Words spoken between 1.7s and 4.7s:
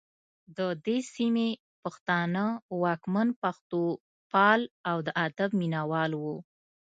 پښتانه واکمن پښتوپال